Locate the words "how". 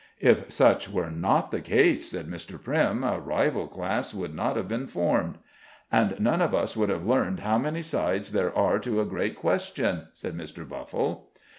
7.41-7.59